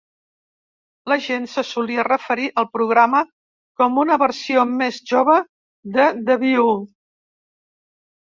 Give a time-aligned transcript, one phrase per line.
[1.11, 3.21] La gent se solia referir al programa
[3.81, 5.37] com a una "versió més jove"
[5.99, 6.73] de "The View".